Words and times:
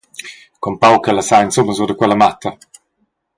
Con 0.63 0.73
pauc 0.81 0.99
ch’el 1.03 1.19
sa 1.27 1.45
insumma 1.47 1.73
sur 1.75 1.87
da 1.89 1.97
quella 1.99 2.19
matta. 2.23 2.49